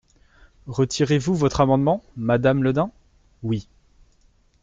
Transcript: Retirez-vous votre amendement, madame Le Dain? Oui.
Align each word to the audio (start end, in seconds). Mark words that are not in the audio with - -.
Retirez-vous 0.65 1.35
votre 1.35 1.61
amendement, 1.61 2.03
madame 2.17 2.63
Le 2.63 2.73
Dain? 2.73 2.89
Oui. 3.43 3.69